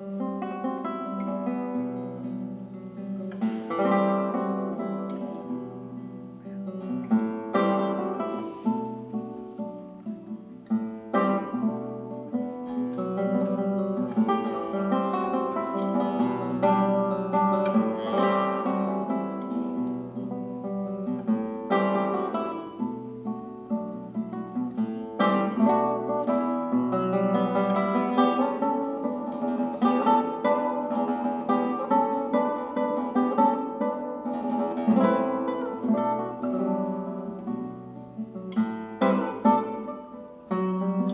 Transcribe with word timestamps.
Música 0.00 0.27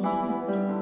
Música 0.05 0.74